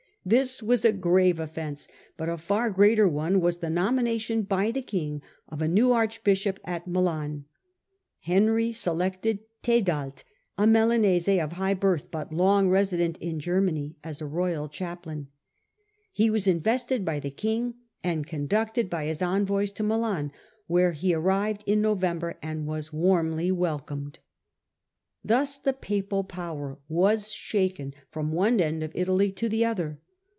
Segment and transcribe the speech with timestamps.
[0.23, 4.83] This was a grave offence; but a far greater one was the nomination by the
[4.83, 7.45] king of a new archbishop at Milan.
[8.19, 10.23] Henry selected Tedald,
[10.59, 15.29] a Milanese of high birth, but long resident in Germany, as a royal chaplain.
[16.13, 17.73] He was invested by the king,
[18.03, 20.31] and conducted by his envoys to Milan,
[20.67, 24.19] where he arrived in November, and was warmly welcomed.
[25.25, 29.99] Thus the papal power was shaken from one end of Italy to the other.